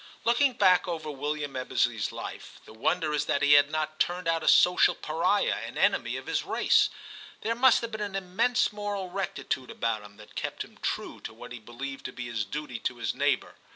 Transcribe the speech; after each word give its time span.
Looking 0.23 0.53
back 0.53 0.87
over 0.87 1.11
William 1.11 1.53
Ebbesley's 1.55 2.11
life, 2.11 2.59
the 2.65 2.73
wonder 2.73 3.13
is 3.13 3.25
that 3.27 3.43
he 3.43 3.53
had 3.53 3.69
not 3.69 3.99
turned 3.99 4.27
out 4.27 4.41
a 4.41 4.47
social 4.47 4.95
pariah 4.95 5.59
and 5.67 5.77
enemy 5.77 6.17
of 6.17 6.25
his 6.25 6.41
race. 6.43 6.89
There 7.41 7.53
must 7.53 7.81
have 7.81 7.91
been 7.91 8.01
an 8.01 8.15
immense 8.15 8.73
moral 8.73 9.11
rectitude 9.11 9.69
about 9.69 10.01
him 10.01 10.17
that 10.17 10.33
kept 10.33 10.63
him 10.63 10.79
true 10.81 11.19
to 11.21 11.35
what 11.35 11.51
he 11.51 11.59
be 11.59 11.71
lieved 11.73 12.05
to 12.05 12.11
be 12.11 12.25
his 12.25 12.45
duty 12.45 12.79
to 12.79 12.97
his 12.97 13.13
neighbour. 13.13 13.53